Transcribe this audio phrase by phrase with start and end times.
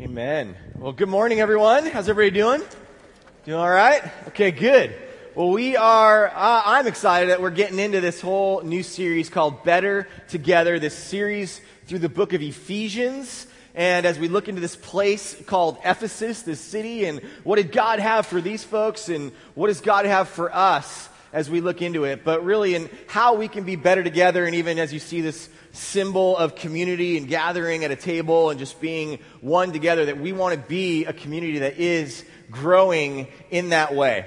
[0.00, 0.54] Amen.
[0.76, 1.84] Well, good morning, everyone.
[1.84, 2.62] How's everybody doing?
[3.44, 4.00] Doing all right?
[4.28, 4.94] Okay, good.
[5.34, 9.64] Well, we are, uh, I'm excited that we're getting into this whole new series called
[9.64, 13.48] Better Together, this series through the book of Ephesians.
[13.74, 17.98] And as we look into this place called Ephesus, this city, and what did God
[17.98, 22.04] have for these folks, and what does God have for us as we look into
[22.04, 25.20] it, but really in how we can be better together, and even as you see
[25.20, 30.18] this symbol of community and gathering at a table and just being one together, that
[30.18, 34.24] we want to be a community that is growing in that way.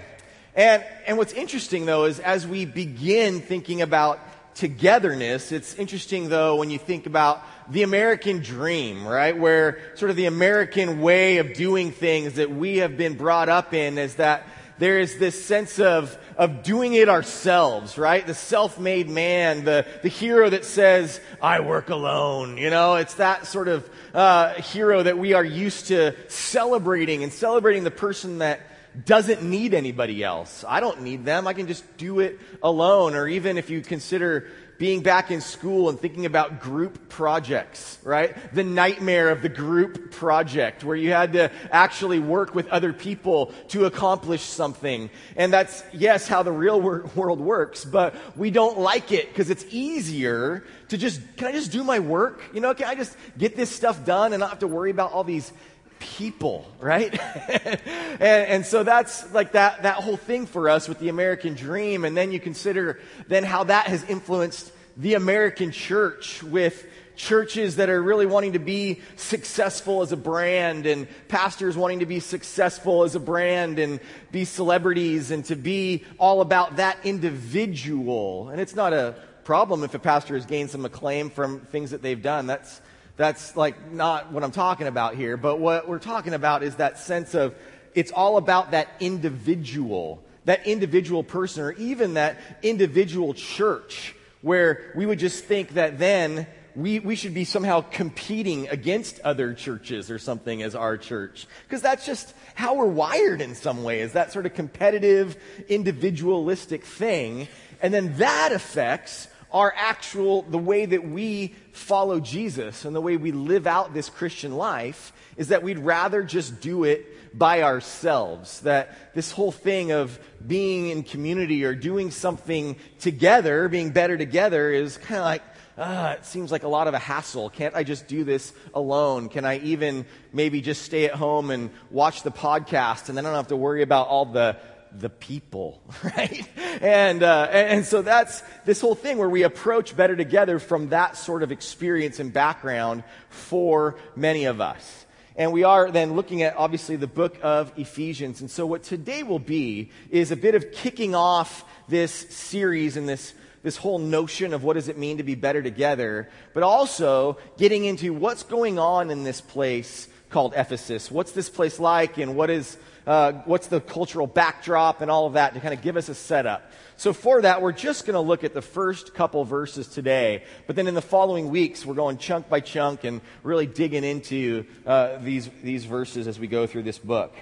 [0.55, 4.20] And, and what's interesting though is as we begin thinking about
[4.53, 9.38] togetherness, it's interesting though when you think about the American dream, right?
[9.38, 13.73] Where sort of the American way of doing things that we have been brought up
[13.73, 14.45] in is that
[14.81, 18.26] there is this sense of, of doing it ourselves, right?
[18.26, 22.58] The self-made man, the, the hero that says, I work alone.
[22.58, 27.31] You know, it's that sort of uh, hero that we are used to celebrating and
[27.31, 28.62] celebrating the person that
[29.05, 30.66] doesn't need anybody else.
[30.67, 31.45] I don't need them.
[31.45, 33.14] I can just do it alone.
[33.14, 34.48] Or even if you consider
[34.81, 38.35] being back in school and thinking about group projects, right?
[38.51, 43.53] The nightmare of the group project where you had to actually work with other people
[43.67, 45.11] to accomplish something.
[45.35, 49.52] And that's, yes, how the real wor- world works, but we don't like it because
[49.52, 52.41] it's easier to just, can I just do my work?
[52.52, 55.11] You know, can I just get this stuff done and not have to worry about
[55.11, 55.53] all these
[56.02, 57.17] people, right?
[57.47, 62.03] and, and, so that's like that, that whole thing for us with the American dream.
[62.03, 66.85] And then you consider then how that has influenced the American church with
[67.16, 72.05] churches that are really wanting to be successful as a brand and pastors wanting to
[72.05, 73.99] be successful as a brand and
[74.31, 78.49] be celebrities and to be all about that individual.
[78.49, 82.02] And it's not a problem if a pastor has gained some acclaim from things that
[82.02, 82.47] they've done.
[82.47, 82.81] That's
[83.22, 85.38] that's like not what I'm talking about here.
[85.38, 87.55] But what we're talking about is that sense of
[87.94, 95.05] it's all about that individual, that individual person, or even that individual church, where we
[95.05, 100.17] would just think that then we, we should be somehow competing against other churches or
[100.17, 101.45] something as our church.
[101.67, 107.48] Because that's just how we're wired in some ways, that sort of competitive, individualistic thing.
[107.82, 113.17] And then that affects our actual, the way that we follow Jesus and the way
[113.17, 118.62] we live out this Christian life is that we'd rather just do it by ourselves.
[118.62, 124.72] That this whole thing of being in community or doing something together, being better together,
[124.72, 125.44] is kind of like,
[125.78, 127.50] ah, it seems like a lot of a hassle.
[127.50, 129.30] Can't I just do this alone?
[129.30, 133.30] Can I even maybe just stay at home and watch the podcast and then I
[133.30, 134.57] don't have to worry about all the
[134.97, 136.47] the people, right?
[136.81, 141.18] And, uh, and so that's this whole thing where we approach better together from that
[141.18, 145.06] sort of experience and background for many of us.
[145.35, 148.41] And we are then looking at obviously the book of Ephesians.
[148.41, 153.07] And so what today will be is a bit of kicking off this series and
[153.07, 153.33] this
[153.63, 157.85] this whole notion of what does it mean to be better together, but also getting
[157.85, 161.12] into what's going on in this place called Ephesus.
[161.12, 162.77] What's this place like and what is
[163.07, 166.16] uh, what's the cultural backdrop and all of that to kind of give us a
[166.16, 166.72] setup.
[166.98, 170.44] So for that, we're just going to look at the first couple verses today.
[170.68, 174.66] But then in the following weeks, we're going chunk by chunk and really digging into
[174.86, 177.34] uh, these, these verses as we go through this book.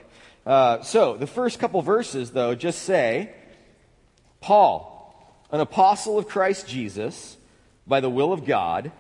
[0.46, 3.34] Uh, so the first couple verses, though, just say,
[4.40, 4.96] Paul,
[5.52, 7.38] an apostle of Christ Jesus,
[7.86, 8.92] by the will of God,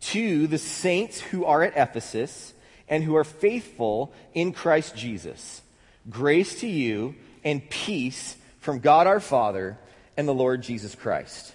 [0.00, 2.52] to the saints who are at Ephesus
[2.88, 5.62] and who are faithful in Christ Jesus.
[6.08, 9.78] Grace to you and peace from God our Father
[10.16, 11.54] and the Lord Jesus Christ.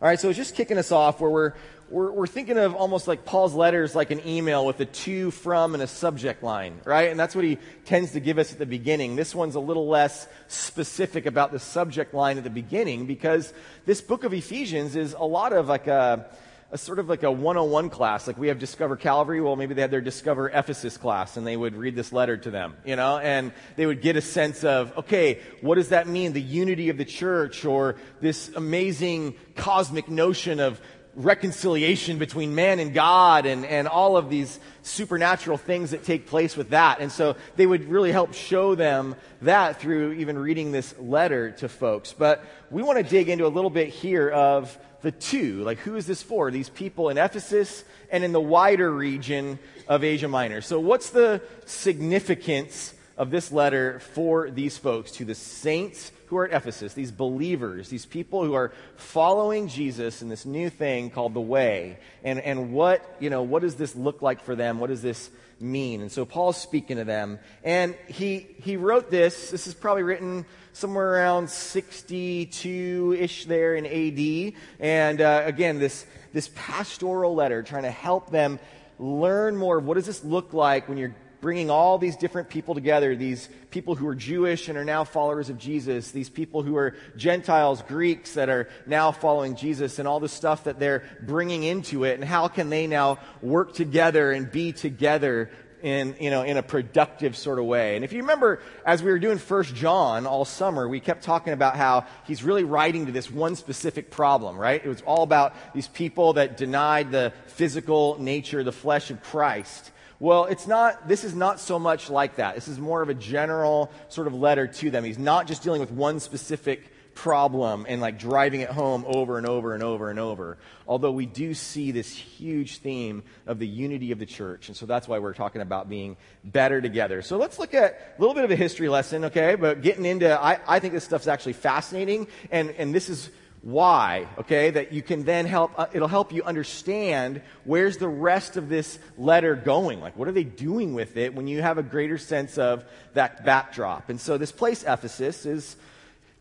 [0.00, 1.52] All right, so it's just kicking us off where we're,
[1.90, 5.74] we're, we're thinking of almost like Paul's letters like an email with a to, from,
[5.74, 7.10] and a subject line, right?
[7.10, 9.16] And that's what he tends to give us at the beginning.
[9.16, 13.52] This one's a little less specific about the subject line at the beginning because
[13.86, 16.26] this book of Ephesians is a lot of like a,
[16.70, 18.26] a sort of like a 101 class.
[18.26, 19.40] Like we have Discover Calvary.
[19.40, 22.50] Well, maybe they had their Discover Ephesus class and they would read this letter to
[22.50, 26.34] them, you know, and they would get a sense of, okay, what does that mean?
[26.34, 30.80] The unity of the church or this amazing cosmic notion of
[31.14, 36.56] reconciliation between man and God and, and all of these supernatural things that take place
[36.56, 37.00] with that.
[37.00, 41.68] And so they would really help show them that through even reading this letter to
[41.68, 42.12] folks.
[42.12, 45.62] But we want to dig into a little bit here of the two.
[45.62, 46.50] Like, who is this for?
[46.50, 50.60] These people in Ephesus and in the wider region of Asia Minor.
[50.60, 56.46] So, what's the significance of this letter for these folks, to the saints who are
[56.46, 61.34] at Ephesus, these believers, these people who are following Jesus in this new thing called
[61.34, 61.98] the way.
[62.22, 64.78] And, and what, you know, what does this look like for them?
[64.78, 66.00] What does this mean?
[66.00, 67.38] And so Paul's speaking to them.
[67.64, 69.50] And he, he wrote this.
[69.50, 74.52] This is probably written somewhere around 62 ish there in AD.
[74.80, 78.58] And uh, again, this, this pastoral letter trying to help them
[78.98, 82.74] learn more of what does this look like when you're bringing all these different people
[82.74, 86.76] together these people who are Jewish and are now followers of Jesus, these people who
[86.76, 91.62] are Gentiles, Greeks that are now following Jesus, and all the stuff that they're bringing
[91.62, 95.50] into it, and how can they now work together and be together
[95.82, 97.94] in, you know, in a productive sort of way.
[97.96, 101.52] And if you remember, as we were doing First John all summer, we kept talking
[101.52, 104.84] about how he's really writing to this one specific problem, right?
[104.84, 109.92] It was all about these people that denied the physical nature, the flesh of Christ.
[110.20, 112.56] Well, it's not, this is not so much like that.
[112.56, 115.04] This is more of a general sort of letter to them.
[115.04, 119.46] He's not just dealing with one specific problem and like driving it home over and
[119.46, 120.56] over and over and over.
[120.86, 124.68] Although we do see this huge theme of the unity of the church.
[124.68, 127.22] And so that's why we're talking about being better together.
[127.22, 129.56] So let's look at a little bit of a history lesson, okay?
[129.56, 132.28] But getting into, I, I think this stuff's actually fascinating.
[132.52, 133.30] And, and this is
[133.70, 134.70] why, okay?
[134.70, 138.98] That you can then help, uh, it'll help you understand where's the rest of this
[139.18, 140.00] letter going.
[140.00, 142.82] Like, what are they doing with it when you have a greater sense of
[143.12, 144.08] that backdrop?
[144.08, 145.76] And so this place, Ephesus, is,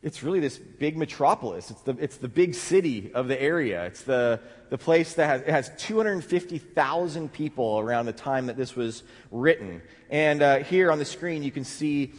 [0.02, 1.70] it's really this big metropolis.
[1.70, 3.86] It's the, it's the big city of the area.
[3.88, 4.40] It's the,
[4.70, 9.82] the place that has, it has 250,000 people around the time that this was written.
[10.10, 12.14] And uh, here on the screen, you can see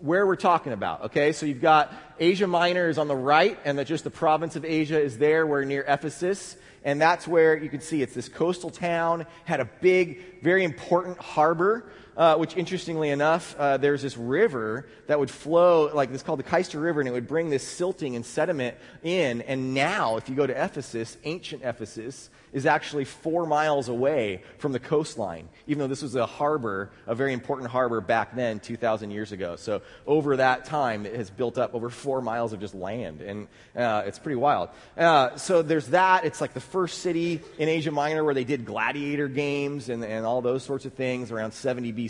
[0.00, 1.04] where we're talking about.
[1.04, 4.56] Okay, so you've got Asia Minor is on the right, and that just the province
[4.56, 5.46] of Asia is there.
[5.46, 9.68] We're near Ephesus, and that's where you can see it's this coastal town had a
[9.80, 11.86] big, very important harbor.
[12.16, 16.44] Uh, which interestingly enough, uh, there's this river that would flow, like it's called the
[16.44, 19.42] Cayster River, and it would bring this silting and sediment in.
[19.42, 24.70] And now, if you go to Ephesus, ancient Ephesus, is actually four miles away from
[24.70, 29.10] the coastline, even though this was a harbor, a very important harbor back then, 2,000
[29.10, 29.56] years ago.
[29.56, 33.48] So over that time, it has built up over four miles of just land, and
[33.74, 34.68] uh, it's pretty wild.
[34.96, 36.24] Uh, so there's that.
[36.24, 40.24] It's like the first city in Asia Minor where they did gladiator games and, and
[40.24, 42.03] all those sorts of things around 70 BC.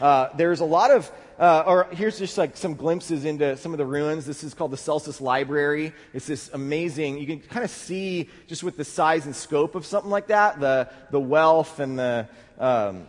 [0.00, 3.78] Uh, there's a lot of uh, or here's just like some glimpses into some of
[3.78, 4.26] the ruins.
[4.26, 5.92] This is called the Celsus Library.
[6.12, 9.86] It's this amazing, you can kind of see just with the size and scope of
[9.86, 12.28] something like that, the, the wealth and the,
[12.58, 13.06] um,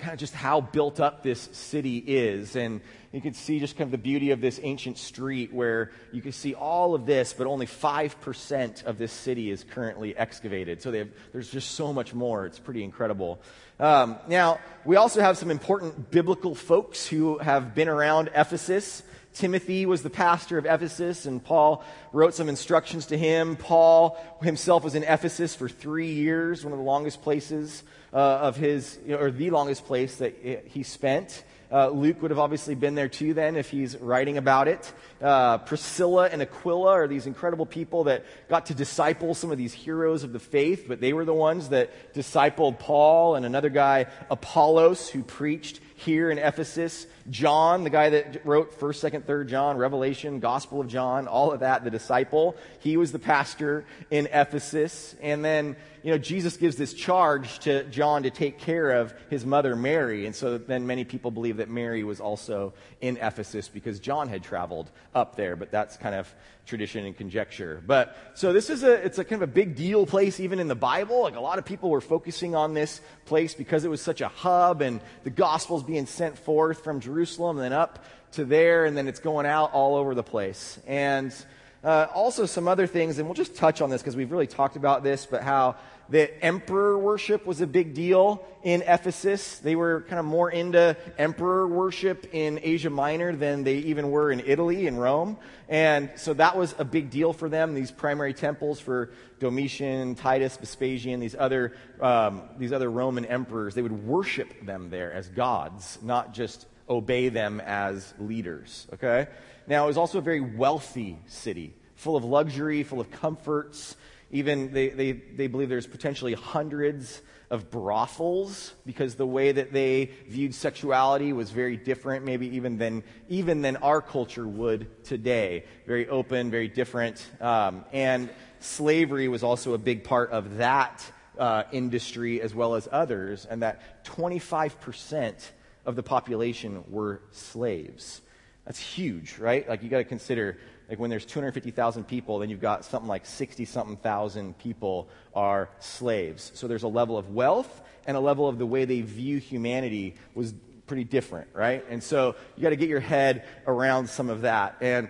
[0.00, 2.56] kind of just how built up this city is.
[2.56, 2.80] And
[3.12, 6.32] you can see just kind of the beauty of this ancient street where you can
[6.32, 10.80] see all of this, but only 5% of this city is currently excavated.
[10.82, 12.46] So have, there's just so much more.
[12.46, 13.40] It's pretty incredible.
[13.78, 19.02] Um, now, we also have some important biblical folks who have been around Ephesus.
[19.32, 23.56] Timothy was the pastor of Ephesus, and Paul wrote some instructions to him.
[23.56, 28.56] Paul himself was in Ephesus for three years, one of the longest places uh, of
[28.56, 30.34] his, you know, or the longest place that
[30.66, 31.44] he spent.
[31.72, 34.92] Uh, Luke would have obviously been there too then if he's writing about it.
[35.22, 39.72] Uh, Priscilla and Aquila are these incredible people that got to disciple some of these
[39.72, 44.06] heroes of the faith, but they were the ones that discipled Paul and another guy,
[44.30, 47.06] Apollos, who preached here in Ephesus.
[47.30, 51.60] John, the guy that wrote 1st, 2nd, 3rd John, Revelation, Gospel of John, all of
[51.60, 52.56] that, the disciple.
[52.80, 55.14] He was the pastor in Ephesus.
[55.20, 59.46] And then, you know, Jesus gives this charge to John to take care of his
[59.46, 60.26] mother Mary.
[60.26, 64.42] And so then many people believe that Mary was also in Ephesus because John had
[64.42, 65.54] traveled up there.
[65.54, 66.34] But that's kind of
[66.66, 67.82] tradition and conjecture.
[67.84, 70.68] But so this is a it's a kind of a big deal place even in
[70.68, 71.22] the Bible.
[71.22, 74.28] Like a lot of people were focusing on this place because it was such a
[74.28, 78.96] hub and the gospel's being sent forth from Jerusalem and then up to there and
[78.96, 80.78] then it's going out all over the place.
[80.86, 81.34] And
[81.82, 84.76] uh, also some other things, and we'll just touch on this because we've really talked
[84.76, 85.76] about this, but how
[86.10, 89.58] that emperor worship was a big deal in Ephesus.
[89.58, 94.30] They were kind of more into emperor worship in Asia Minor than they even were
[94.30, 95.38] in Italy and Rome.
[95.68, 100.56] And so that was a big deal for them, these primary temples for Domitian, Titus,
[100.56, 103.74] Vespasian, these other, um, these other Roman emperors.
[103.74, 108.88] They would worship them there as gods, not just obey them as leaders.
[108.92, 109.28] Okay?
[109.66, 113.96] Now, it was also a very wealthy city, full of luxury, full of comforts.
[114.32, 120.10] Even they, they, they believe there's potentially hundreds of brothels because the way that they
[120.28, 125.64] viewed sexuality was very different, maybe even than, even than our culture would today.
[125.86, 127.24] Very open, very different.
[127.40, 128.30] Um, and
[128.60, 131.04] slavery was also a big part of that
[131.38, 135.34] uh, industry as well as others, and that 25%
[135.84, 138.20] of the population were slaves.
[138.64, 139.68] That's huge, right?
[139.68, 140.58] Like, you got to consider,
[140.88, 145.70] like, when there's 250,000 people, then you've got something like 60 something thousand people are
[145.78, 146.52] slaves.
[146.54, 150.14] So there's a level of wealth and a level of the way they view humanity
[150.34, 150.54] was
[150.86, 151.84] pretty different, right?
[151.88, 154.76] And so you got to get your head around some of that.
[154.80, 155.08] And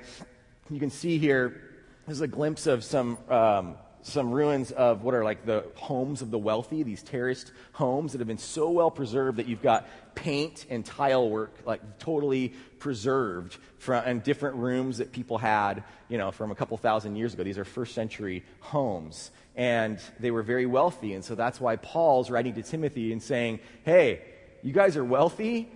[0.70, 1.60] you can see here,
[2.06, 3.18] this is a glimpse of some.
[3.28, 8.12] Um, some ruins of what are like the homes of the wealthy, these terraced homes
[8.12, 12.54] that have been so well preserved that you've got paint and tile work like totally
[12.78, 17.34] preserved from and different rooms that people had, you know, from a couple thousand years
[17.34, 17.42] ago.
[17.42, 19.30] These are first century homes.
[19.56, 21.14] And they were very wealthy.
[21.14, 24.22] And so that's why Paul's writing to Timothy and saying, Hey,
[24.62, 25.70] you guys are wealthy,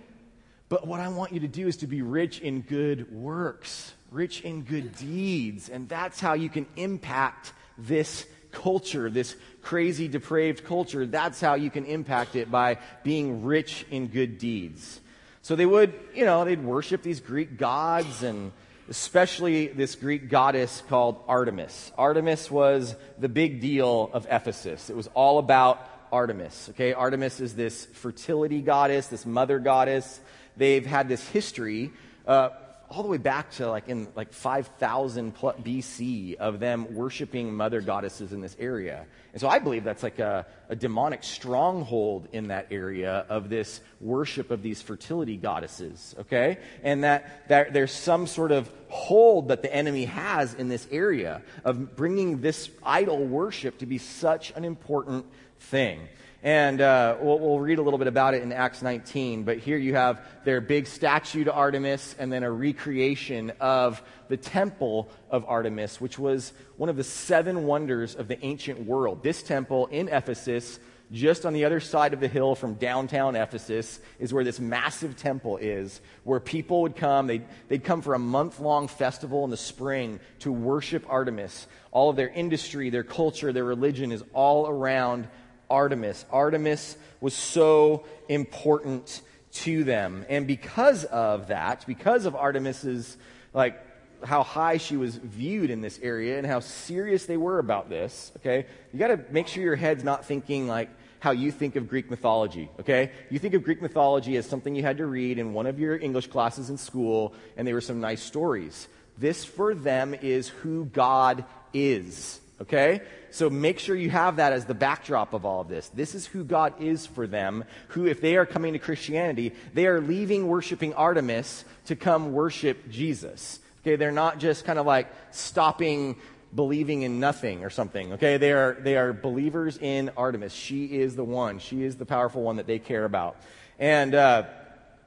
[0.69, 4.41] but what I want you to do is to be rich in good works, rich
[4.41, 5.69] in good deeds.
[5.69, 11.69] And that's how you can impact this culture, this crazy, depraved culture, that's how you
[11.69, 15.01] can impact it by being rich in good deeds.
[15.41, 18.51] So they would, you know, they'd worship these Greek gods and
[18.89, 21.91] especially this Greek goddess called Artemis.
[21.97, 24.89] Artemis was the big deal of Ephesus.
[24.89, 26.69] It was all about Artemis.
[26.71, 30.19] Okay, Artemis is this fertility goddess, this mother goddess.
[30.55, 31.91] They've had this history.
[32.27, 32.49] Uh,
[32.95, 38.31] all the way back to like in like 5000 BC of them worshiping mother goddesses
[38.31, 39.05] in this area.
[39.33, 43.81] And so I believe that's like a, a demonic stronghold in that area of this
[43.99, 46.59] worship of these fertility goddesses, okay?
[46.83, 51.41] And that, that there's some sort of hold that the enemy has in this area
[51.65, 55.25] of bringing this idol worship to be such an important
[55.59, 55.99] thing.
[56.45, 59.45] And uh, we'll, we'll, read a little bit about it in Acts 19.
[59.45, 64.37] But here you have their big statue to Artemis and then a recreation of the
[64.37, 69.23] temple of Artemis, which was one of the seven wonders of the ancient world.
[69.23, 70.79] This temple in Ephesus,
[71.11, 75.17] just on the other side of the hill from downtown Ephesus, is where this massive
[75.17, 77.25] temple is, where people would come.
[77.25, 81.65] They'd, they'd come for a month long festival in the spring to worship Artemis.
[81.91, 85.27] All of their industry, their culture, their religion is all around
[85.69, 86.25] Artemis.
[86.31, 90.25] Artemis was so important to them.
[90.29, 93.17] And because of that, because of Artemis's,
[93.53, 93.81] like,
[94.23, 98.31] how high she was viewed in this area and how serious they were about this,
[98.37, 101.87] okay, you got to make sure your head's not thinking like how you think of
[101.87, 103.11] Greek mythology, okay?
[103.29, 105.97] You think of Greek mythology as something you had to read in one of your
[105.97, 108.87] English classes in school, and they were some nice stories.
[109.17, 112.39] This for them is who God is.
[112.61, 113.01] Okay?
[113.31, 115.89] So make sure you have that as the backdrop of all of this.
[115.89, 119.87] This is who God is for them, who, if they are coming to Christianity, they
[119.87, 123.59] are leaving worshiping Artemis to come worship Jesus.
[123.81, 123.97] Okay?
[123.97, 126.15] They're not just kind of like stopping
[126.53, 128.13] believing in nothing or something.
[128.13, 128.37] Okay?
[128.37, 130.53] They are, they are believers in Artemis.
[130.53, 133.35] She is the one, she is the powerful one that they care about.
[133.77, 134.43] And, uh,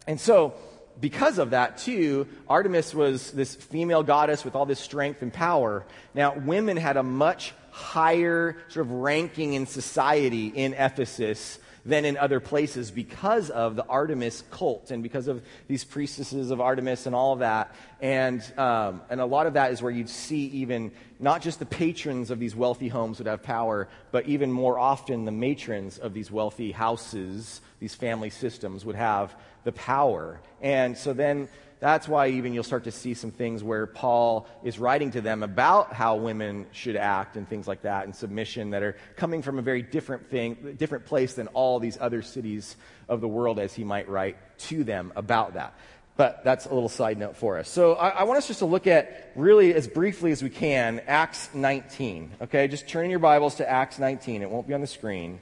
[0.06, 0.52] and so,
[1.00, 5.84] because of that, too, Artemis was this female goddess with all this strength and power.
[6.14, 12.16] Now, women had a much higher sort of ranking in society in Ephesus than in
[12.18, 17.14] other places because of the Artemis cult and because of these priestesses of Artemis and
[17.14, 17.74] all of that.
[18.00, 21.66] And, um, and a lot of that is where you'd see even not just the
[21.66, 26.12] patrons of these wealthy homes would have power, but even more often the matrons of
[26.12, 29.34] these wealthy houses, these family systems would have
[29.68, 30.40] the power.
[30.62, 31.46] And so then
[31.78, 35.42] that's why even you'll start to see some things where Paul is writing to them
[35.42, 39.58] about how women should act and things like that and submission that are coming from
[39.58, 42.76] a very different thing, different place than all these other cities
[43.10, 45.74] of the world as he might write to them about that.
[46.16, 47.68] But that's a little side note for us.
[47.68, 51.02] So I, I want us just to look at really as briefly as we can
[51.06, 52.30] Acts 19.
[52.40, 54.40] Okay, just turn in your Bibles to Acts 19.
[54.40, 55.40] It won't be on the screen.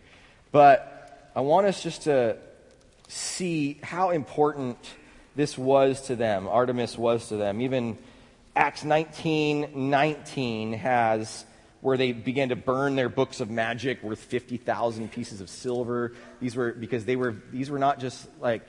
[0.50, 2.38] But I want us just to
[3.08, 4.78] see how important
[5.34, 6.48] this was to them.
[6.48, 7.60] Artemis was to them.
[7.60, 7.98] Even
[8.54, 11.44] Acts 19 19 has
[11.82, 16.14] where they began to burn their books of magic worth 50,000 pieces of silver.
[16.40, 18.66] These were because they were these were not just like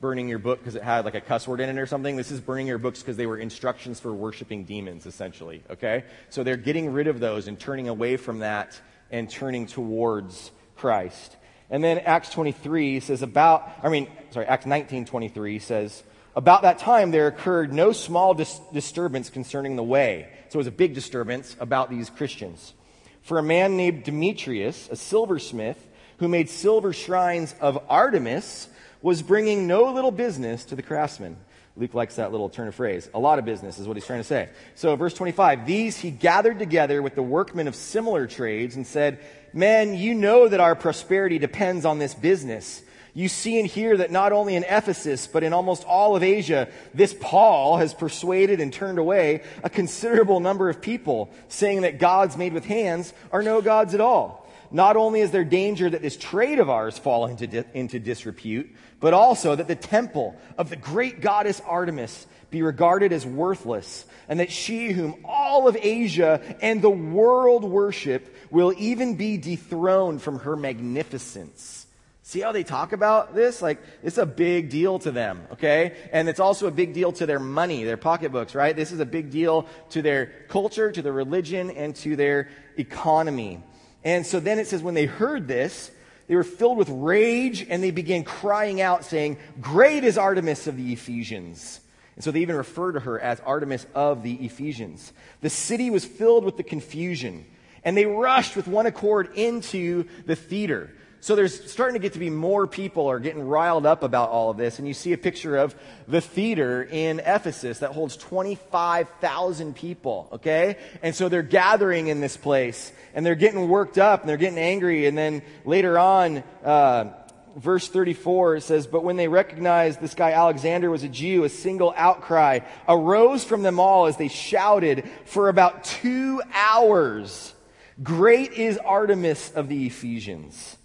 [0.00, 2.16] burning your book because it had like a cuss word in it or something.
[2.16, 6.04] This is burning your books because they were instructions for worshiping demons essentially, okay?
[6.30, 8.80] So they're getting rid of those and turning away from that
[9.10, 11.36] and turning towards Christ.
[11.70, 16.02] And then Acts 23 says about, I mean, sorry, Acts 19 23 says,
[16.34, 20.28] about that time there occurred no small dis- disturbance concerning the way.
[20.48, 22.74] So it was a big disturbance about these Christians.
[23.22, 25.84] For a man named Demetrius, a silversmith,
[26.18, 28.68] who made silver shrines of Artemis,
[29.02, 31.36] was bringing no little business to the craftsmen.
[31.76, 33.08] Luke likes that little turn of phrase.
[33.14, 34.48] A lot of business is what he's trying to say.
[34.74, 39.20] So, verse 25 These he gathered together with the workmen of similar trades and said,
[39.52, 42.82] Men, you know that our prosperity depends on this business.
[43.14, 46.68] You see and hear that not only in Ephesus, but in almost all of Asia,
[46.94, 52.36] this Paul has persuaded and turned away a considerable number of people, saying that gods
[52.36, 54.48] made with hands are no gods at all.
[54.70, 58.70] Not only is there danger that this trade of ours fall into, di- into disrepute,
[59.00, 64.40] but also that the temple of the great goddess Artemis be regarded as worthless, and
[64.40, 70.40] that she, whom all of Asia and the world worship, will even be dethroned from
[70.40, 71.86] her magnificence.
[72.22, 73.62] See how they talk about this?
[73.62, 75.96] Like, it's a big deal to them, okay?
[76.12, 78.76] And it's also a big deal to their money, their pocketbooks, right?
[78.76, 83.62] This is a big deal to their culture, to their religion, and to their economy.
[84.04, 85.90] And so then it says, when they heard this,
[86.26, 90.76] they were filled with rage and they began crying out, saying, Great is Artemis of
[90.76, 91.80] the Ephesians.
[92.18, 95.12] And so they even refer to her as Artemis of the Ephesians.
[95.40, 97.46] The city was filled with the confusion,
[97.84, 100.90] and they rushed with one accord into the theater.
[101.20, 104.50] So there's starting to get to be more people are getting riled up about all
[104.50, 104.80] of this.
[104.80, 105.76] And you see a picture of
[106.08, 110.76] the theater in Ephesus that holds 25,000 people, okay?
[111.04, 114.58] And so they're gathering in this place and they're getting worked up and they're getting
[114.58, 115.06] angry.
[115.06, 117.12] And then later on, uh,
[117.58, 121.48] verse 34 it says, But when they recognized this guy Alexander was a Jew, a
[121.48, 127.54] single outcry arose from them all as they shouted for about two hours.
[128.02, 130.76] Great is Artemis of the Ephesians.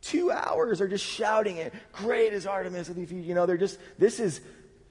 [0.00, 1.74] Two hours are just shouting it.
[1.92, 3.26] Great is Artemis of the Ephesians.
[3.26, 4.40] You know, they're just, this is,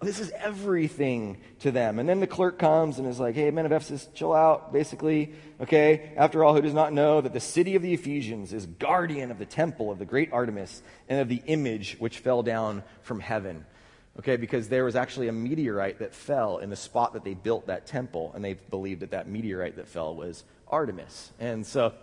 [0.01, 1.99] this is everything to them.
[1.99, 5.33] And then the clerk comes and is like, hey, men of Ephesus, chill out, basically.
[5.61, 6.11] Okay?
[6.17, 9.39] After all, who does not know that the city of the Ephesians is guardian of
[9.39, 13.65] the temple of the great Artemis and of the image which fell down from heaven?
[14.17, 17.67] Okay, because there was actually a meteorite that fell in the spot that they built
[17.67, 21.31] that temple, and they believed that that meteorite that fell was Artemis.
[21.37, 21.93] And so,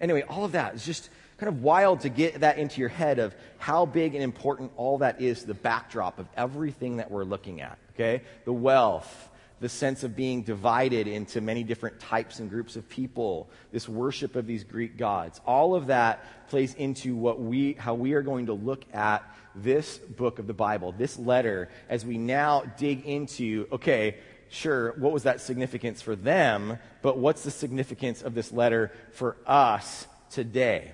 [0.00, 3.18] anyway, all of that is just kind of wild to get that into your head
[3.18, 7.24] of how big and important all that is to the backdrop of everything that we're
[7.24, 8.22] looking at, okay?
[8.44, 13.48] The wealth, the sense of being divided into many different types and groups of people,
[13.72, 15.40] this worship of these Greek gods.
[15.46, 19.22] All of that plays into what we, how we are going to look at
[19.54, 24.16] this book of the Bible, this letter, as we now dig into, okay,
[24.50, 29.36] sure, what was that significance for them, but what's the significance of this letter for
[29.46, 30.92] us today?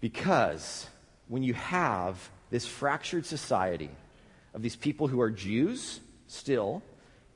[0.00, 0.86] Because
[1.28, 3.90] when you have this fractured society
[4.54, 6.82] of these people who are Jews still,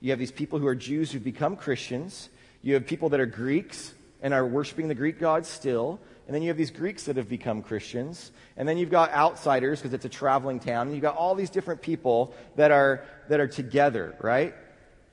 [0.01, 2.29] you have these people who are Jews who've become Christians,
[2.63, 3.93] you have people that are Greeks
[4.23, 7.29] and are worshiping the Greek gods still, and then you have these Greeks that have
[7.29, 11.17] become Christians, and then you've got outsiders because it's a traveling town, and you've got
[11.17, 14.55] all these different people that are, that are together, right?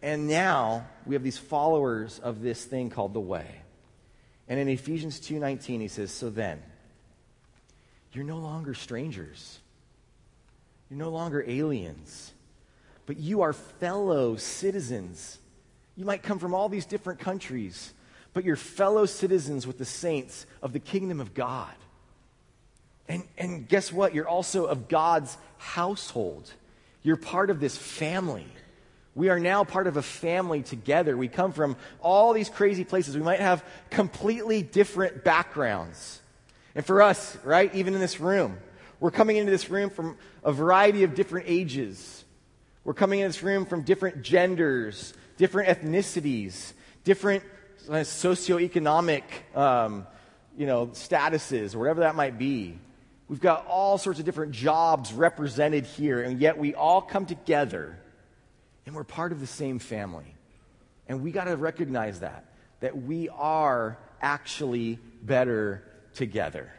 [0.02, 3.48] And now we have these followers of this thing called the way.
[4.48, 6.62] And in Ephesians 2:19 he says, "So then,
[8.18, 9.60] you're no longer strangers.
[10.90, 12.34] You're no longer aliens,
[13.06, 15.38] but you are fellow citizens.
[15.96, 17.94] You might come from all these different countries,
[18.34, 21.74] but you're fellow citizens with the saints of the kingdom of God.
[23.08, 24.14] And, and guess what?
[24.14, 26.52] You're also of God's household.
[27.04, 28.48] You're part of this family.
[29.16, 31.16] We are now part of a family together.
[31.16, 33.16] We come from all these crazy places.
[33.16, 36.22] We might have completely different backgrounds.
[36.78, 38.60] And for us, right, even in this room,
[39.00, 42.24] we're coming into this room from a variety of different ages.
[42.84, 47.44] We're coming in this room from different genders, different ethnicities, different
[47.90, 49.24] uh, socioeconomic,
[49.56, 50.06] um,
[50.56, 52.78] you know, statuses, whatever that might be.
[53.28, 57.98] We've got all sorts of different jobs represented here, and yet we all come together
[58.86, 60.36] and we're part of the same family.
[61.08, 62.46] And we got to recognize that,
[62.82, 65.84] that we are actually better
[66.18, 66.72] together.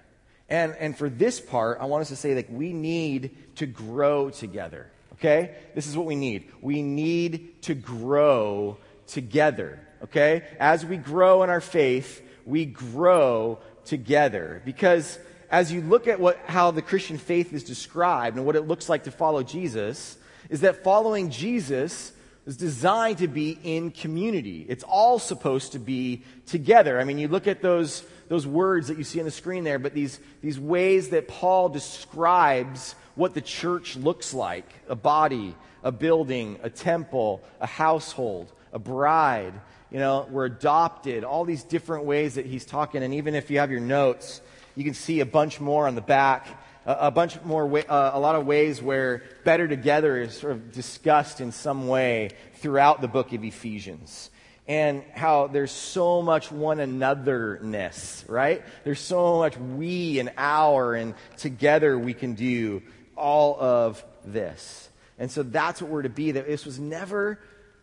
[0.48, 4.30] And, and for this part, I want us to say that we need to grow
[4.30, 4.90] together.
[5.14, 5.54] Okay?
[5.74, 6.50] This is what we need.
[6.60, 9.80] We need to grow together.
[10.04, 10.44] Okay?
[10.58, 14.62] As we grow in our faith, we grow together.
[14.64, 15.18] Because
[15.50, 18.88] as you look at what, how the Christian faith is described and what it looks
[18.88, 20.16] like to follow Jesus,
[20.50, 22.12] is that following Jesus
[22.48, 24.64] is designed to be in community.
[24.68, 26.98] It's all supposed to be together.
[26.98, 29.78] I mean, you look at those those words that you see on the screen there,
[29.78, 35.90] but these, these ways that Paul describes what the church looks like a body, a
[35.90, 39.54] building, a temple, a household, a bride.
[39.90, 43.02] You know, we're adopted, all these different ways that he's talking.
[43.02, 44.42] And even if you have your notes,
[44.76, 46.46] you can see a bunch more on the back.
[46.90, 50.72] A, bunch more, way, uh, a lot of ways where better together is sort of
[50.72, 54.30] discussed in some way throughout the book of Ephesians.
[54.68, 58.62] and how there's so much one anotherness, right?
[58.84, 62.82] There's so much we and our, and together we can do
[63.16, 64.90] all of this.
[65.18, 66.32] And so that's what we're to be.
[66.32, 67.40] That this was never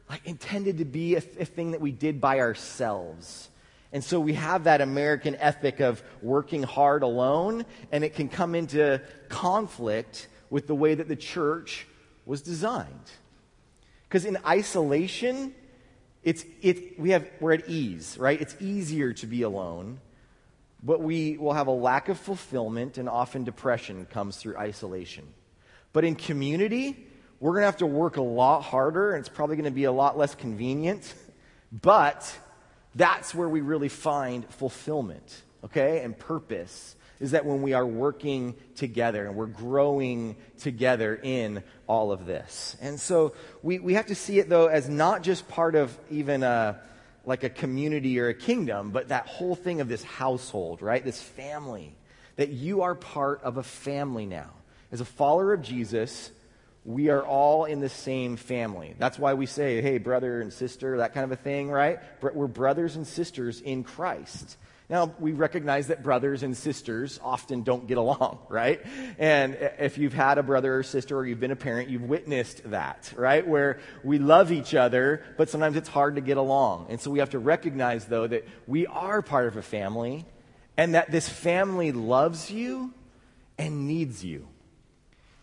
[0.07, 3.49] like intended to be a, a thing that we did by ourselves.
[3.95, 8.53] And so we have that American ethic of working hard alone, and it can come
[8.53, 11.87] into conflict with the way that the church
[12.25, 13.09] was designed.
[14.03, 15.55] Because in isolation,
[16.23, 18.41] it's, it, we have, we're at ease, right?
[18.41, 20.01] It's easier to be alone,
[20.83, 25.25] but we will have a lack of fulfillment, and often depression comes through isolation.
[25.93, 27.07] But in community,
[27.39, 29.85] we're going to have to work a lot harder, and it's probably going to be
[29.85, 31.13] a lot less convenient,
[31.71, 32.39] but
[32.95, 38.55] that's where we really find fulfillment, okay, and purpose is that when we are working
[38.75, 42.75] together and we're growing together in all of this.
[42.81, 46.43] And so we, we have to see it, though, as not just part of even
[46.43, 46.79] a,
[47.25, 51.03] like a community or a kingdom, but that whole thing of this household, right?
[51.03, 51.95] This family.
[52.35, 54.49] That you are part of a family now.
[54.91, 56.31] As a follower of Jesus,
[56.85, 58.95] we are all in the same family.
[58.99, 61.99] That's why we say, hey, brother and sister, that kind of a thing, right?
[62.21, 64.57] We're brothers and sisters in Christ.
[64.87, 68.81] Now, we recognize that brothers and sisters often don't get along, right?
[69.17, 72.69] And if you've had a brother or sister or you've been a parent, you've witnessed
[72.69, 73.45] that, right?
[73.45, 76.87] Where we love each other, but sometimes it's hard to get along.
[76.89, 80.25] And so we have to recognize, though, that we are part of a family
[80.77, 82.93] and that this family loves you
[83.57, 84.47] and needs you.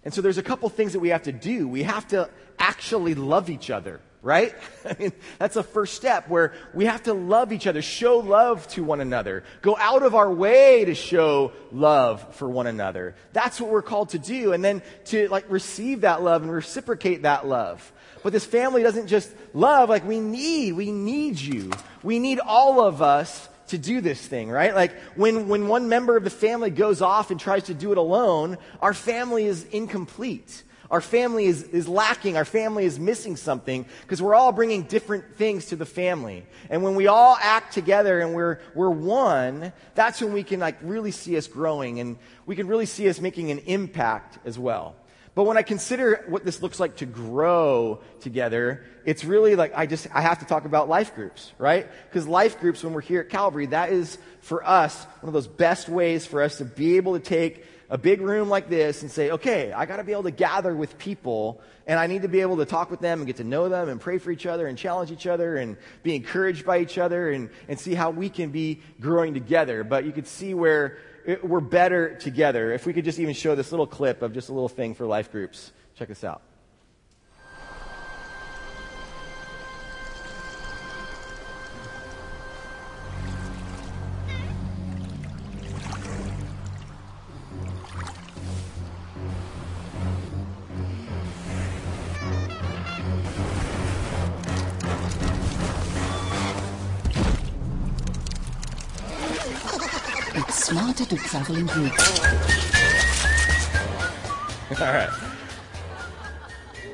[0.05, 1.69] And so there's a couple things that we have to do.
[1.69, 4.55] We have to actually love each other right?
[4.85, 8.67] I mean, that's a first step where we have to love each other, show love
[8.69, 13.15] to one another, go out of our way to show love for one another.
[13.33, 14.53] That's what we're called to do.
[14.53, 17.93] And then to like receive that love and reciprocate that love.
[18.23, 21.73] But this family doesn't just love, like we need, we need you.
[22.05, 24.75] We need all of us to do this thing, right?
[24.75, 27.99] Like when, when one member of the family goes off and tries to do it
[27.99, 30.65] alone, our family is incomplete.
[30.93, 32.37] Our family is, is lacking.
[32.37, 36.45] Our family is missing something because we're all bringing different things to the family.
[36.69, 40.77] And when we all act together and we're, we're one, that's when we can like
[40.83, 44.95] really see us growing and we can really see us making an impact as well.
[45.35, 49.87] But when I consider what this looks like to grow together, it's really like I
[49.87, 51.89] just I have to talk about life groups, right?
[52.09, 55.49] Because life groups when we're here at Calvary, that is for us one of those
[55.49, 59.11] best ways for us to be able to take a big room like this and
[59.11, 62.29] say, okay, I got to be able to gather with people and I need to
[62.29, 64.47] be able to talk with them and get to know them and pray for each
[64.47, 68.11] other and challenge each other and be encouraged by each other and, and see how
[68.11, 69.85] we can be growing together.
[69.85, 70.99] But you could see where
[71.43, 72.73] we're better together.
[72.73, 75.07] If we could just even show this little clip of just a little thing for
[75.07, 75.73] life groups.
[75.95, 76.43] Check this out.
[100.73, 102.21] Smarter to travel in groups.
[104.81, 105.11] All right.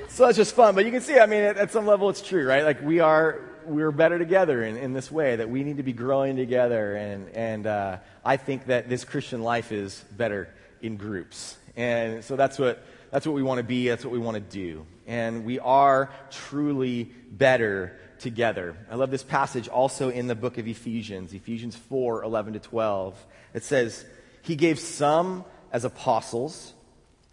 [0.09, 2.21] So that's just fun, but you can see, I mean, at, at some level it's
[2.21, 2.65] true, right?
[2.65, 5.93] Like we are, we're better together in, in this way, that we need to be
[5.93, 6.97] growing together.
[6.97, 11.57] And, and uh, I think that this Christian life is better in groups.
[11.77, 14.41] And so that's what, that's what we want to be, that's what we want to
[14.41, 14.87] do.
[15.07, 18.77] And we are truly better together.
[18.91, 23.25] I love this passage also in the book of Ephesians, Ephesians 4 11 to 12.
[23.55, 24.05] It says,
[24.43, 26.73] He gave some as apostles,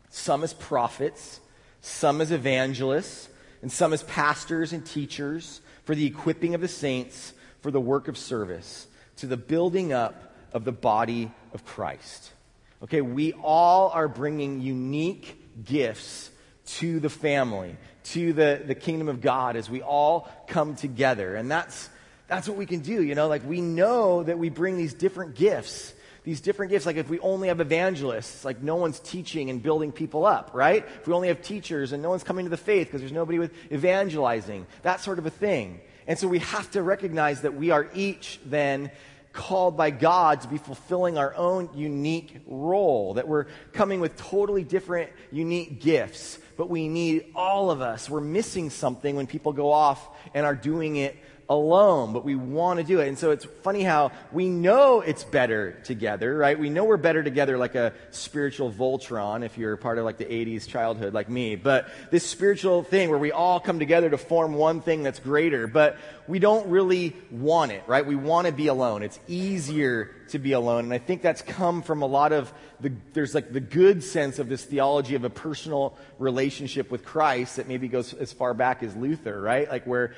[0.09, 1.39] some as prophets,
[1.81, 3.29] some as evangelists,
[3.61, 8.07] and some as pastors and teachers for the equipping of the saints for the work
[8.07, 12.31] of service, to the building up of the body of Christ.
[12.83, 16.29] Okay, we all are bringing unique gifts
[16.65, 21.35] to the family, to the, the kingdom of God as we all come together.
[21.35, 21.89] And that's,
[22.27, 25.35] that's what we can do, you know, like we know that we bring these different
[25.35, 25.93] gifts
[26.25, 26.85] these different gifts.
[26.85, 30.85] Like if we only have evangelists, like no one's teaching and building people up, right?
[30.99, 33.39] If we only have teachers and no one's coming to the faith because there's nobody
[33.39, 35.79] with evangelizing, that sort of a thing.
[36.07, 38.91] And so we have to recognize that we are each then
[39.33, 44.63] called by God to be fulfilling our own unique role, that we're coming with totally
[44.63, 48.09] different, unique gifts, but we need all of us.
[48.09, 51.17] We're missing something when people go off and are doing it
[51.49, 53.07] alone, but we want to do it.
[53.07, 56.57] And so it's funny how we know it's better together, right?
[56.57, 60.25] We know we're better together like a spiritual Voltron if you're part of like the
[60.25, 61.55] 80s childhood like me.
[61.55, 65.67] But this spiritual thing where we all come together to form one thing that's greater,
[65.67, 68.05] but we don't really want it, right?
[68.05, 69.03] We want to be alone.
[69.03, 70.85] It's easier to be alone.
[70.85, 74.39] And I think that's come from a lot of the, there's like the good sense
[74.39, 78.81] of this theology of a personal relationship with Christ that maybe goes as far back
[78.81, 79.69] as Luther, right?
[79.69, 80.15] Like where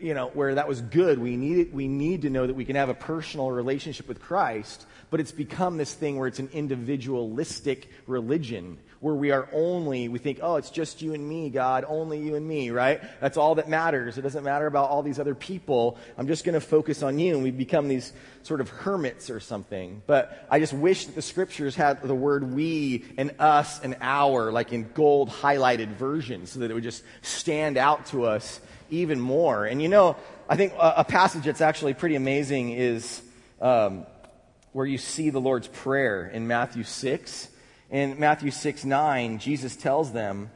[0.00, 1.18] you know, where that was good.
[1.18, 1.74] We need, it.
[1.74, 5.32] we need to know that we can have a personal relationship with Christ, but it's
[5.32, 10.56] become this thing where it's an individualistic religion where we are only, we think, oh,
[10.56, 13.00] it's just you and me, God, only you and me, right?
[13.20, 14.18] That's all that matters.
[14.18, 15.98] It doesn't matter about all these other people.
[16.16, 17.34] I'm just going to focus on you.
[17.34, 20.02] And we become these sort of hermits or something.
[20.06, 24.50] But I just wish that the scriptures had the word we and us and our,
[24.50, 29.20] like in gold highlighted versions, so that it would just stand out to us even
[29.20, 29.64] more.
[29.64, 30.16] And you know,
[30.48, 33.22] I think a, a passage that's actually pretty amazing is
[33.60, 34.06] um,
[34.72, 37.48] where you see the Lord's Prayer in Matthew 6.
[37.90, 40.50] In Matthew 6 9, Jesus tells them,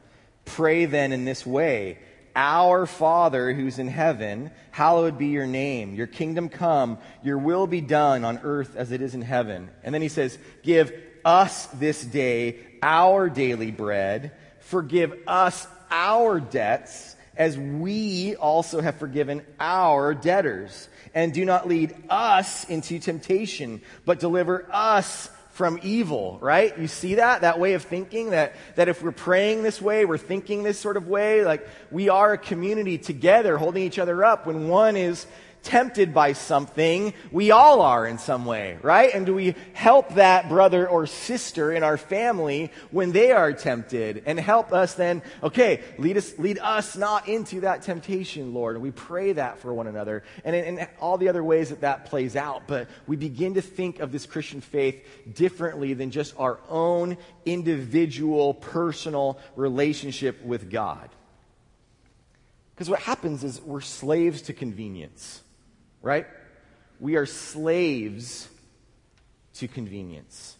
[0.45, 1.99] Pray then in this way
[2.35, 5.95] Our Father who's in heaven, hallowed be your name.
[5.95, 9.69] Your kingdom come, your will be done on earth as it is in heaven.
[9.83, 10.93] And then he says, Give
[11.25, 14.31] us this day our daily bread.
[14.59, 20.89] Forgive us our debts as we also have forgiven our debtors.
[21.13, 26.77] And do not lead us into temptation, but deliver us from evil, right?
[26.79, 27.41] You see that?
[27.41, 30.97] That way of thinking that, that if we're praying this way, we're thinking this sort
[30.97, 35.27] of way, like we are a community together holding each other up when one is
[35.63, 39.13] tempted by something, we all are in some way, right?
[39.13, 44.23] And do we help that brother or sister in our family when they are tempted
[44.25, 48.75] and help us then, okay, lead us, lead us not into that temptation, Lord.
[48.75, 51.81] And we pray that for one another and in, in all the other ways that
[51.81, 52.63] that plays out.
[52.67, 58.53] But we begin to think of this Christian faith differently than just our own individual,
[58.53, 61.09] personal relationship with God.
[62.75, 65.41] Because what happens is we're slaves to convenience
[66.03, 66.27] right?
[66.99, 68.47] We are slaves
[69.55, 70.57] to convenience.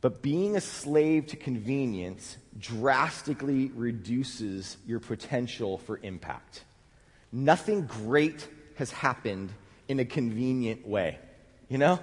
[0.00, 6.62] But being a slave to convenience drastically reduces your potential for impact.
[7.32, 9.50] Nothing great has happened
[9.88, 11.18] in a convenient way.
[11.68, 11.98] You know?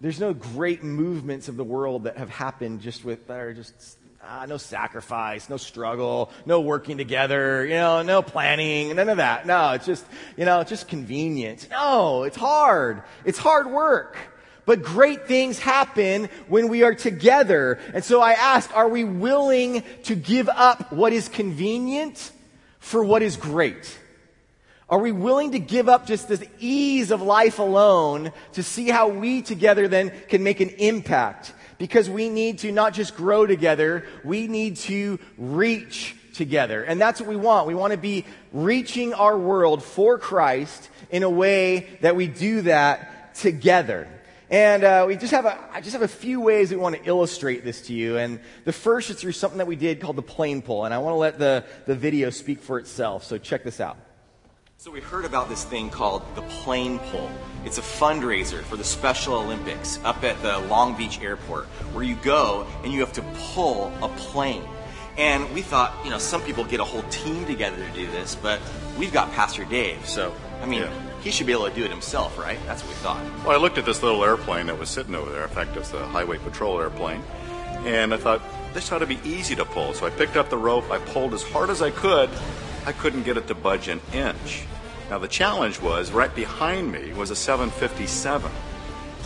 [0.00, 3.98] There's no great movements of the world that have happened just with that are just
[4.28, 9.46] ah, no sacrifice, no struggle, no working together, you know, no planning, none of that.
[9.46, 10.04] No, it's just,
[10.36, 11.68] you know, just convenient.
[11.70, 13.02] No, it's hard.
[13.24, 14.16] It's hard work.
[14.66, 17.78] But great things happen when we are together.
[17.94, 22.30] And so I ask, are we willing to give up what is convenient
[22.78, 23.98] for what is great?
[24.90, 29.08] Are we willing to give up just the ease of life alone to see how
[29.08, 31.54] we together then can make an impact?
[31.78, 36.82] Because we need to not just grow together, we need to reach together.
[36.82, 37.66] And that's what we want.
[37.66, 42.62] We want to be reaching our world for Christ in a way that we do
[42.62, 44.08] that together.
[44.50, 47.04] And uh, we just have a, I just have a few ways we want to
[47.04, 48.16] illustrate this to you.
[48.16, 50.84] And the first is through something that we did called the plane pull.
[50.86, 53.24] And I want to let the, the video speak for itself.
[53.24, 53.98] So check this out.
[54.80, 57.28] So we heard about this thing called the plane pull.
[57.64, 62.14] It's a fundraiser for the Special Olympics up at the Long Beach Airport where you
[62.14, 63.22] go and you have to
[63.54, 64.62] pull a plane.
[65.16, 68.36] And we thought, you know, some people get a whole team together to do this,
[68.36, 68.60] but
[68.96, 71.20] we've got Pastor Dave, so I mean, yeah.
[71.22, 72.60] he should be able to do it himself, right?
[72.64, 73.44] That's what we thought.
[73.44, 75.42] Well, I looked at this little airplane that was sitting over there.
[75.42, 77.24] In fact, it's the Highway Patrol airplane.
[77.84, 78.42] And I thought,
[78.74, 79.92] this ought to be easy to pull.
[79.92, 82.30] So I picked up the rope, I pulled as hard as I could,
[82.86, 84.64] I couldn't get it to budge an inch.
[85.10, 88.50] Now, the challenge was right behind me was a 757.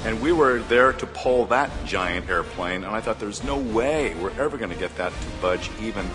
[0.05, 4.15] And we were there to pull that giant airplane, and I thought there's no way
[4.15, 6.09] we're ever going to get that to budge even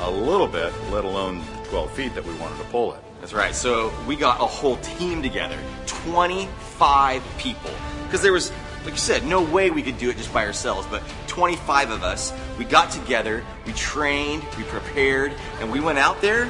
[0.00, 3.00] a little bit, let alone 12 feet that we wanted to pull it.
[3.20, 3.54] That's right.
[3.54, 7.70] So we got a whole team together 25 people.
[8.04, 8.52] Because there was,
[8.86, 12.02] like you said, no way we could do it just by ourselves, but 25 of
[12.04, 16.48] us, we got together, we trained, we prepared, and we went out there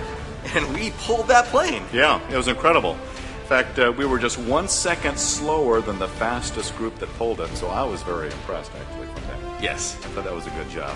[0.55, 1.83] and we pulled that plane.
[1.93, 2.93] Yeah, it was incredible.
[2.93, 7.41] In fact, uh, we were just one second slower than the fastest group that pulled
[7.41, 9.63] it, so I was very impressed actually from that.
[9.63, 9.97] Yes.
[9.97, 10.95] I thought that was a good job.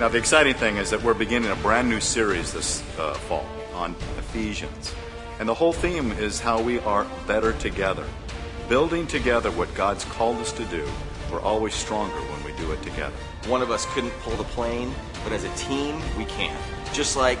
[0.00, 3.46] Now, the exciting thing is that we're beginning a brand new series this uh, fall
[3.74, 4.92] on Ephesians.
[5.38, 8.04] And the whole theme is how we are better together.
[8.68, 10.88] Building together what God's called us to do,
[11.30, 13.14] we're always stronger when we do it together.
[13.46, 16.56] One of us couldn't pull the plane, but as a team, we can.
[16.92, 17.40] Just like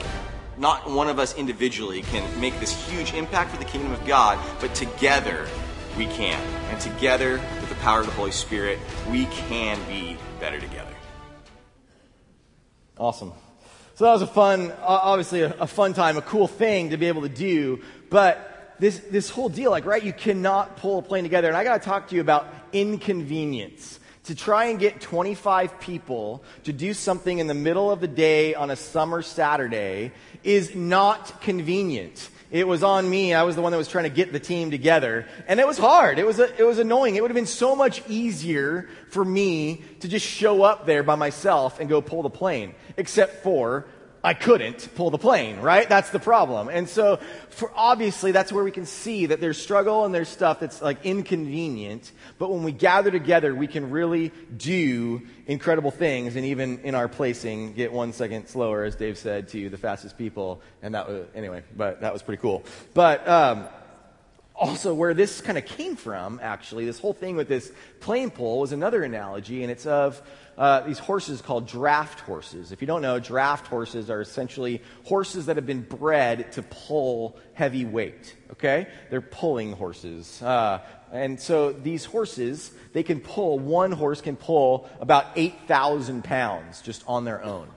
[0.56, 4.38] Not one of us individually can make this huge impact for the kingdom of God,
[4.60, 5.48] but together
[5.98, 6.40] we can.
[6.70, 8.78] And together, with the power of the Holy Spirit,
[9.10, 10.94] we can be better together.
[12.96, 13.32] Awesome.
[13.96, 17.06] So that was a fun, obviously a, a, fun time, a cool thing to be
[17.06, 17.82] able to do.
[18.10, 21.48] But this, this whole deal, like, right, you cannot pull a plane together.
[21.48, 24.00] And I got to talk to you about inconvenience.
[24.24, 28.54] To try and get 25 people to do something in the middle of the day
[28.54, 32.30] on a summer Saturday is not convenient.
[32.50, 33.34] It was on me.
[33.34, 35.26] I was the one that was trying to get the team together.
[35.48, 36.18] And it was hard.
[36.18, 37.16] It was, a, it was annoying.
[37.16, 41.16] It would have been so much easier for me to just show up there by
[41.16, 42.74] myself and go pull the plane.
[42.96, 43.86] Except for
[44.24, 45.86] I couldn't pull the plane, right?
[45.86, 46.70] That's the problem.
[46.70, 47.18] And so,
[47.50, 51.04] for obviously, that's where we can see that there's struggle and there's stuff that's like
[51.04, 52.10] inconvenient.
[52.38, 57.06] But when we gather together, we can really do incredible things and even in our
[57.06, 60.62] placing get one second slower, as Dave said, to the fastest people.
[60.80, 62.64] And that was, anyway, but that was pretty cool.
[62.94, 63.68] But, um,
[64.54, 68.60] also where this kind of came from, actually, this whole thing with this plane pull
[68.60, 70.22] was another analogy, and it's of
[70.56, 72.72] uh, these horses called draft horses.
[72.72, 77.36] If you don't know, draft horses are essentially horses that have been bred to pull
[77.54, 78.36] heavy weight.
[78.52, 80.80] Okay, they're pulling horses, uh,
[81.12, 83.58] and so these horses they can pull.
[83.58, 87.68] One horse can pull about eight thousand pounds just on their own.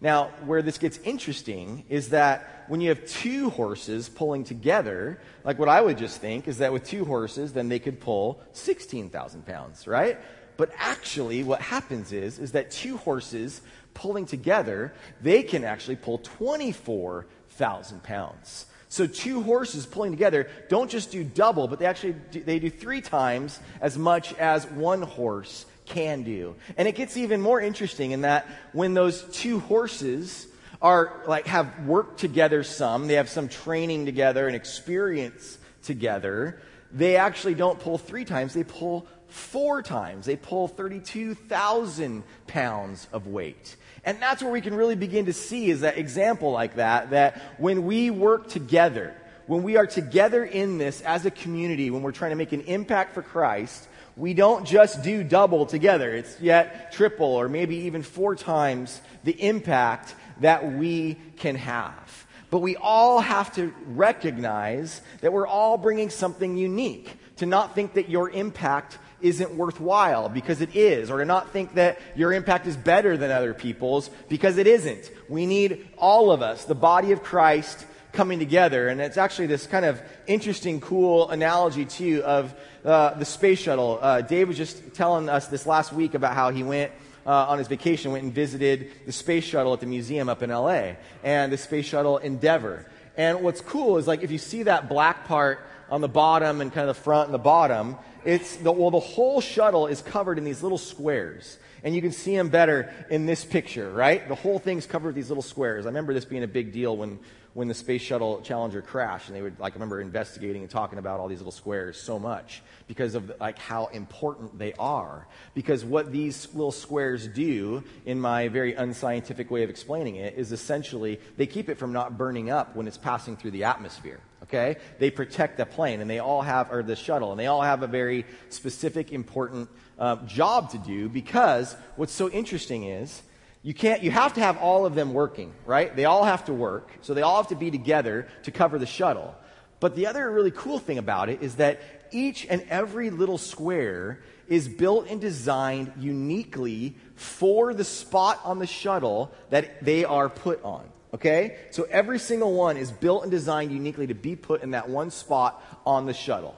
[0.00, 5.58] Now, where this gets interesting is that when you have two horses pulling together, like
[5.58, 9.46] what I would just think is that with two horses, then they could pull 16,000
[9.46, 10.18] pounds, right?
[10.56, 13.60] But actually, what happens is, is that two horses
[13.94, 14.92] pulling together,
[15.22, 18.66] they can actually pull 24,000 pounds.
[18.88, 22.70] So two horses pulling together don't just do double, but they actually do, they do
[22.70, 26.54] three times as much as one horse can do.
[26.76, 30.46] And it gets even more interesting in that when those two horses
[30.82, 36.60] are like have worked together some, they have some training together and experience together,
[36.92, 40.26] they actually don't pull three times, they pull four times.
[40.26, 43.76] They pull 32,000 pounds of weight.
[44.04, 47.40] And that's where we can really begin to see is that example like that, that
[47.58, 49.14] when we work together,
[49.46, 52.62] when we are together in this as a community, when we're trying to make an
[52.62, 56.14] impact for Christ, we don't just do double together.
[56.14, 62.26] It's yet triple or maybe even four times the impact that we can have.
[62.50, 67.10] But we all have to recognize that we're all bringing something unique.
[67.36, 71.74] To not think that your impact isn't worthwhile because it is, or to not think
[71.74, 75.10] that your impact is better than other people's because it isn't.
[75.28, 78.88] We need all of us, the body of Christ, coming together.
[78.88, 83.98] And it's actually this kind of interesting, cool analogy, too, of uh, the space shuttle.
[84.00, 86.92] Uh, Dave was just telling us this last week about how he went.
[87.24, 90.50] Uh, on his vacation, went and visited the space shuttle at the museum up in
[90.50, 90.92] LA
[91.24, 92.86] and the space shuttle Endeavour.
[93.16, 95.58] And what's cool is like if you see that black part
[95.90, 97.96] on the bottom and kind of the front and the bottom,
[98.26, 101.58] it's the, well, the whole shuttle is covered in these little squares.
[101.84, 104.26] And you can see them better in this picture, right?
[104.28, 105.86] The whole thing's covered with these little squares.
[105.86, 107.20] I remember this being a big deal when,
[107.56, 109.28] when the Space Shuttle Challenger crashed.
[109.28, 112.18] And they would, like, I remember investigating and talking about all these little squares so
[112.18, 115.26] much because of, like, how important they are.
[115.54, 120.52] Because what these little squares do, in my very unscientific way of explaining it, is
[120.52, 124.76] essentially they keep it from not burning up when it's passing through the atmosphere okay?
[125.00, 127.82] They protect the plane, and they all have, or the shuttle, and they all have
[127.82, 133.22] a very specific, important uh, job to do because what's so interesting is
[133.66, 135.94] you can't, you have to have all of them working, right?
[135.96, 138.86] They all have to work, so they all have to be together to cover the
[138.86, 139.34] shuttle.
[139.80, 141.80] But the other really cool thing about it is that
[142.12, 148.68] each and every little square is built and designed uniquely for the spot on the
[148.68, 150.84] shuttle that they are put on.
[151.12, 151.56] Okay?
[151.70, 155.10] So every single one is built and designed uniquely to be put in that one
[155.10, 156.54] spot on the shuttle.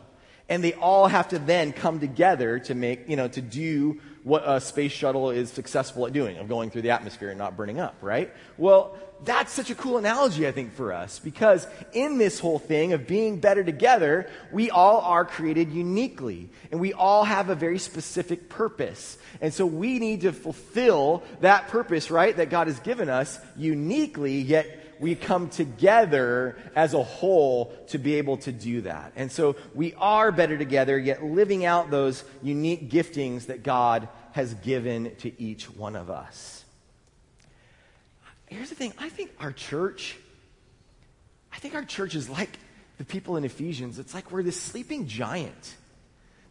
[0.48, 4.42] And they all have to then come together to make, you know, to do what
[4.46, 7.80] a space shuttle is successful at doing, of going through the atmosphere and not burning
[7.80, 8.32] up, right?
[8.56, 12.92] Well, that's such a cool analogy, I think, for us, because in this whole thing
[12.92, 17.78] of being better together, we all are created uniquely, and we all have a very
[17.78, 19.18] specific purpose.
[19.40, 24.40] And so we need to fulfill that purpose, right, that God has given us uniquely,
[24.40, 29.12] yet we come together as a whole to be able to do that.
[29.16, 34.54] And so we are better together, yet living out those unique giftings that God has
[34.54, 36.64] given to each one of us.
[38.46, 40.16] Here's the thing I think our church,
[41.52, 42.58] I think our church is like
[42.96, 43.98] the people in Ephesians.
[43.98, 45.76] It's like we're this sleeping giant,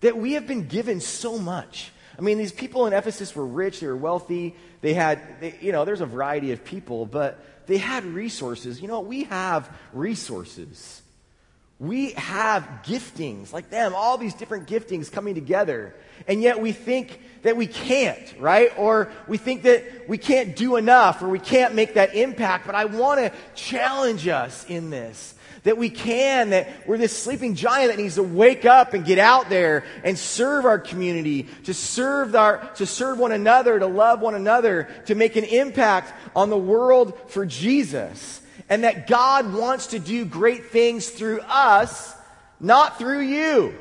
[0.02, 1.92] that we have been given so much.
[2.18, 5.72] I mean, these people in Ephesus were rich, they were wealthy, they had, they, you
[5.72, 8.82] know, there's a variety of people, but they had resources.
[8.82, 11.02] You know, we have resources.
[11.80, 15.94] We have giftings like them, all these different giftings coming together.
[16.28, 18.72] And yet we think that we can't, right?
[18.78, 22.66] Or we think that we can't do enough or we can't make that impact.
[22.66, 25.36] But I want to challenge us in this
[25.68, 29.20] that we can, that we're this sleeping giant that needs to wake up and get
[29.20, 34.22] out there and serve our community, to serve our, to serve one another, to love
[34.22, 38.42] one another, to make an impact on the world for Jesus.
[38.70, 42.16] And that God wants to do great things through us,
[42.62, 43.76] not through you.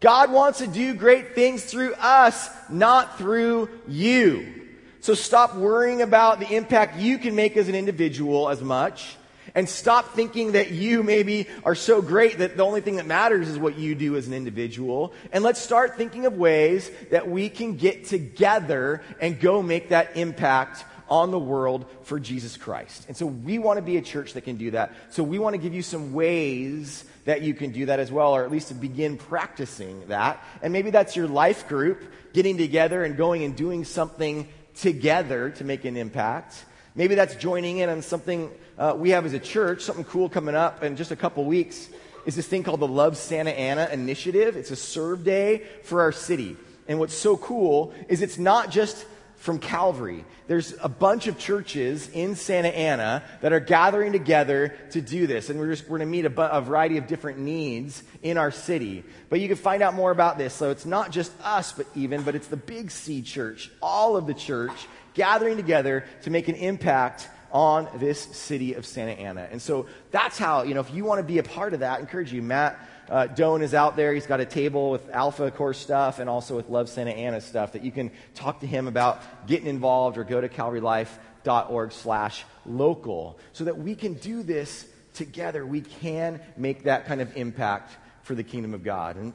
[0.00, 4.54] God wants to do great things through us, not through you.
[4.98, 9.16] So stop worrying about the impact you can make as an individual as much
[9.56, 13.48] and stop thinking that you maybe are so great that the only thing that matters
[13.48, 15.14] is what you do as an individual.
[15.32, 20.16] And let's start thinking of ways that we can get together and go make that
[20.16, 23.06] impact on the world for Jesus Christ.
[23.08, 24.92] And so we want to be a church that can do that.
[25.10, 28.36] So we want to give you some ways that you can do that as well,
[28.36, 30.42] or at least to begin practicing that.
[30.62, 32.02] And maybe that's your life group
[32.34, 36.64] getting together and going and doing something together to make an impact.
[36.96, 40.54] Maybe that's joining in on something uh, we have as a church, something cool coming
[40.54, 41.90] up in just a couple weeks
[42.24, 44.56] is this thing called the Love Santa Ana Initiative.
[44.56, 46.56] It's a serve day for our city.
[46.88, 50.24] And what's so cool is it's not just from Calvary.
[50.48, 55.50] There's a bunch of churches in Santa Ana that are gathering together to do this.
[55.50, 58.38] And we're just, we're going to meet a, bu- a variety of different needs in
[58.38, 59.04] our city.
[59.28, 60.54] But you can find out more about this.
[60.54, 64.26] So it's not just us, but even, but it's the Big C church, all of
[64.26, 69.48] the church gathering together to make an impact on this city of Santa Ana.
[69.50, 71.98] And so that's how, you know, if you want to be a part of that,
[71.98, 72.42] I encourage you.
[72.42, 74.12] Matt uh, Doan is out there.
[74.12, 77.72] He's got a table with Alpha Course stuff and also with Love Santa Ana stuff
[77.72, 83.38] that you can talk to him about getting involved or go to calvarylife.org slash local
[83.52, 85.64] so that we can do this together.
[85.64, 89.16] We can make that kind of impact for the kingdom of God.
[89.16, 89.32] And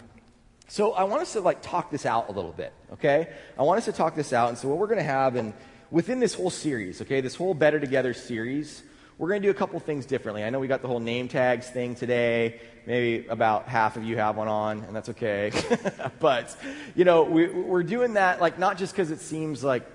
[0.67, 3.29] so I want us to like talk this out a little bit, okay?
[3.57, 4.49] I want us to talk this out.
[4.49, 5.53] And so what we're going to have and
[5.91, 8.81] within this whole series, okay, this whole Better Together series,
[9.17, 10.43] we're going to do a couple things differently.
[10.43, 12.59] I know we got the whole name tags thing today.
[12.87, 15.51] Maybe about half of you have one on, and that's okay.
[16.19, 16.55] but,
[16.95, 19.85] you know, we, we're doing that, like, not just because it seems like,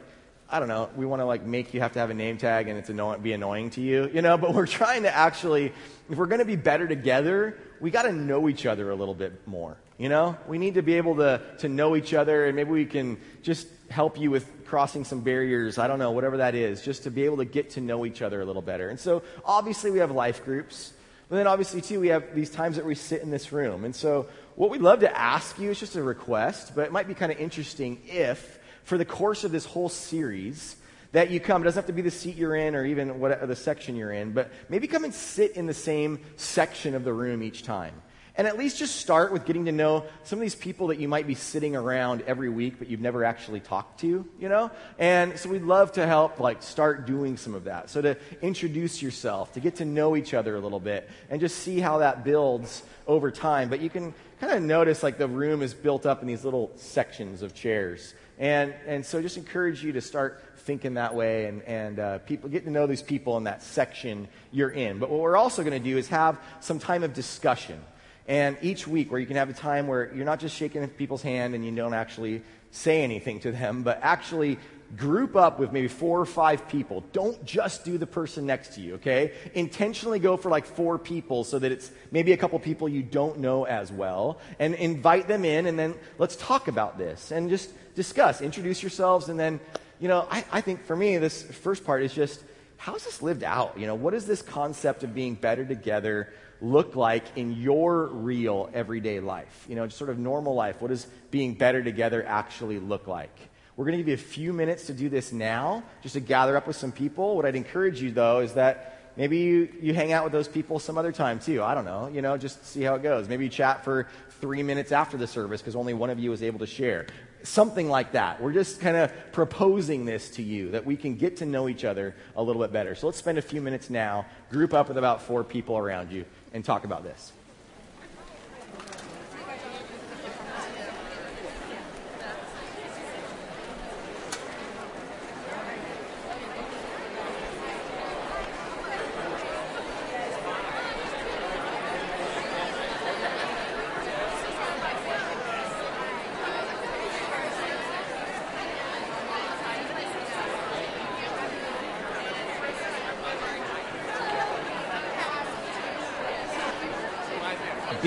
[0.49, 2.69] I don't know, we want to, like, make you have to have a name tag
[2.69, 5.73] and it's annoying, be annoying to you, you know, but we're trying to actually,
[6.09, 9.15] if we're going to be better together, we got to know each other a little
[9.15, 9.77] bit more.
[9.99, 12.85] You know, we need to be able to, to know each other, and maybe we
[12.85, 15.79] can just help you with crossing some barriers.
[15.79, 18.23] I don't know, whatever that is, just to be able to get to know each
[18.23, 18.89] other a little better.
[18.89, 20.93] And so, obviously, we have life groups.
[21.29, 23.85] But then, obviously, too, we have these times that we sit in this room.
[23.85, 27.09] And so, what we'd love to ask you is just a request, but it might
[27.09, 30.77] be kind of interesting if, for the course of this whole series,
[31.13, 31.63] that you come.
[31.63, 34.13] It doesn't have to be the seat you're in or even what, the section you're
[34.13, 37.95] in, but maybe come and sit in the same section of the room each time.
[38.39, 41.09] And at least just start with getting to know some of these people that you
[41.09, 44.71] might be sitting around every week, but you've never actually talked to, you know?
[44.99, 47.89] And so we'd love to help, like, start doing some of that.
[47.89, 51.59] So to introduce yourself, to get to know each other a little bit, and just
[51.61, 53.71] see how that builds over time.
[53.71, 56.73] But you can kind of notice, like, the room is built up in these little
[56.77, 58.13] sections of chairs.
[58.39, 62.51] And, and so just encourage you to start thinking that way and, and uh, people
[62.51, 64.99] getting to know these people in that section you're in.
[64.99, 67.81] But what we're also going to do is have some time of discussion.
[68.29, 71.23] And each week, where you can have a time where you're not just shaking people's
[71.23, 74.59] hand and you don't actually say anything to them, but actually
[74.97, 77.03] group up with maybe four or five people.
[77.13, 79.33] Don't just do the person next to you, okay?
[79.55, 83.39] Intentionally go for like four people so that it's maybe a couple people you don't
[83.39, 84.39] know as well.
[84.59, 88.41] And invite them in, and then let's talk about this and just discuss.
[88.41, 89.59] Introduce yourselves, and then,
[89.99, 92.43] you know, I, I think for me, this first part is just
[92.79, 93.79] how's this lived out?
[93.79, 96.33] You know, what is this concept of being better together?
[96.61, 99.67] Look like in your real everyday life?
[99.69, 100.81] You know, just sort of normal life.
[100.81, 103.37] What does being better together actually look like?
[103.77, 106.57] We're going to give you a few minutes to do this now, just to gather
[106.57, 107.37] up with some people.
[107.37, 110.79] What I'd encourage you, though, is that maybe you, you hang out with those people
[110.79, 111.63] some other time, too.
[111.63, 112.09] I don't know.
[112.09, 113.29] You know, just see how it goes.
[113.29, 114.09] Maybe you chat for
[114.41, 117.07] three minutes after the service because only one of you was able to share.
[117.43, 118.43] Something like that.
[118.43, 121.85] We're just kind of proposing this to you that we can get to know each
[121.85, 122.95] other a little bit better.
[122.95, 126.25] So let's spend a few minutes now, group up with about four people around you,
[126.53, 127.33] and talk about this.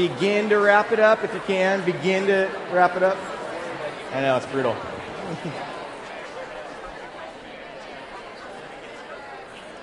[0.07, 1.83] Begin to wrap it up if you can.
[1.83, 3.17] Begin to wrap it up.
[4.13, 4.73] I know, it's brutal.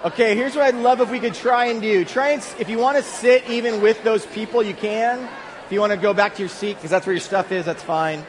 [0.06, 2.02] okay, here's what I'd love if we could try and do.
[2.06, 5.28] Try and, if you want to sit even with those people, you can.
[5.66, 7.66] If you want to go back to your seat, because that's where your stuff is,
[7.66, 8.24] that's fine.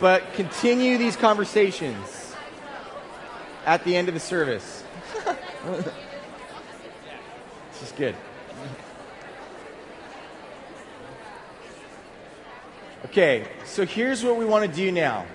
[0.00, 2.34] But continue these conversations
[3.66, 4.84] at the end of the service.
[5.66, 5.86] this
[7.82, 8.16] is good.
[13.12, 15.26] Okay, so here's what we want to do now.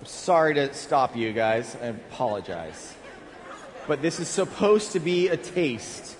[0.00, 1.76] I'm sorry to stop you guys.
[1.80, 2.96] I apologize.
[3.86, 6.16] But this is supposed to be a taste.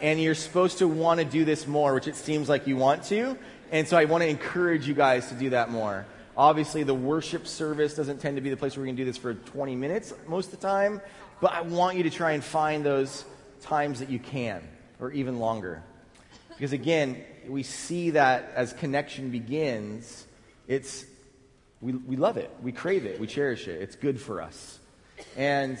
[0.00, 3.02] And you're supposed to want to do this more, which it seems like you want
[3.04, 3.36] to.
[3.70, 6.06] And so I want to encourage you guys to do that more.
[6.34, 9.18] Obviously, the worship service doesn't tend to be the place where we can do this
[9.18, 11.02] for 20 minutes most of the time.
[11.42, 13.26] But I want you to try and find those
[13.60, 14.66] times that you can,
[14.98, 15.82] or even longer.
[16.48, 20.26] Because again, we see that as connection begins,
[20.66, 21.04] it's,
[21.80, 24.78] we, we love it, we crave it, we cherish it, it's good for us.
[25.36, 25.78] And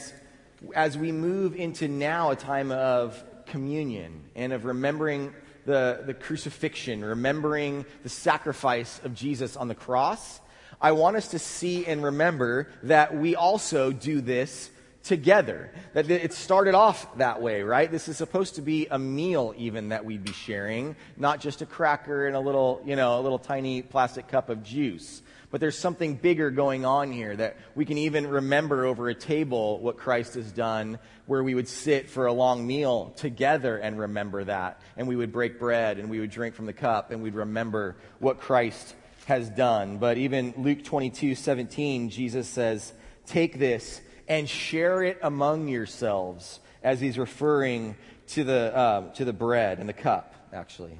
[0.74, 5.32] as we move into now a time of communion and of remembering
[5.64, 10.40] the, the crucifixion, remembering the sacrifice of Jesus on the cross,
[10.80, 14.70] I want us to see and remember that we also do this
[15.02, 15.70] together.
[15.94, 17.90] That it started off that way, right?
[17.90, 21.66] This is supposed to be a meal even that we'd be sharing, not just a
[21.66, 25.22] cracker and a little, you know, a little tiny plastic cup of juice.
[25.50, 29.78] But there's something bigger going on here that we can even remember over a table
[29.78, 34.44] what Christ has done, where we would sit for a long meal together and remember
[34.44, 34.82] that.
[34.98, 37.96] And we would break bread and we would drink from the cup and we'd remember
[38.18, 38.94] what Christ
[39.24, 39.96] has done.
[39.96, 42.92] But even Luke 22 17, Jesus says,
[43.24, 47.96] Take this and share it among yourselves, as he's referring
[48.28, 50.98] to the, uh, to the bread and the cup, actually.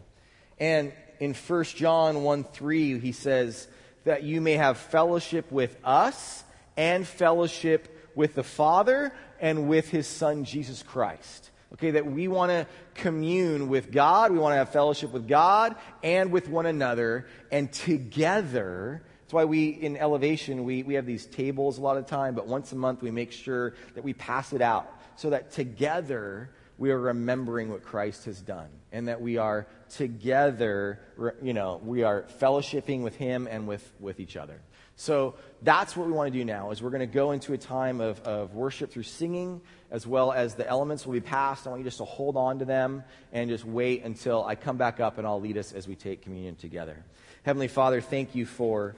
[0.59, 3.69] And in 1 John 1 3, he says,
[4.09, 6.43] that you may have fellowship with us
[6.79, 11.51] and fellowship with the Father and with his Son, Jesus Christ.
[11.75, 15.77] Okay, that we want to commune with God, we want to have fellowship with God
[16.03, 21.27] and with one another, and together that's why we, in elevation, we, we have these
[21.27, 24.55] tables a lot of time, but once a month we make sure that we pass
[24.55, 26.49] it out so that together
[26.79, 31.01] we are remembering what Christ has done and that we are together,
[31.43, 34.63] you know, we are fellowshipping with Him and with, with each other.
[34.97, 37.59] So that's what we want to do now is we're going to go into a
[37.59, 39.61] time of, of worship through singing
[39.91, 41.67] as well as the elements will be passed.
[41.67, 44.79] I want you just to hold on to them and just wait until I come
[44.79, 47.05] back up and I'll lead us as we take communion together.
[47.45, 48.97] Heavenly Father, thank you for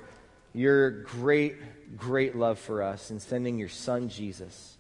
[0.53, 1.57] your great,
[1.97, 4.77] great love for us in sending your son Jesus.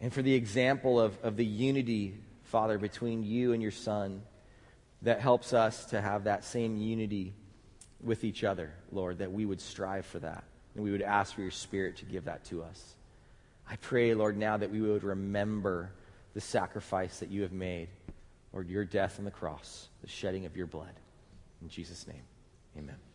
[0.00, 2.14] And for the example of, of the unity,
[2.44, 4.22] Father, between you and your son
[5.02, 7.34] that helps us to have that same unity
[8.02, 10.44] with each other, Lord, that we would strive for that.
[10.74, 12.94] And we would ask for your spirit to give that to us.
[13.68, 15.90] I pray, Lord, now that we would remember
[16.34, 17.88] the sacrifice that you have made,
[18.52, 20.92] Lord, your death on the cross, the shedding of your blood.
[21.60, 22.22] In Jesus' name,
[22.76, 23.11] amen.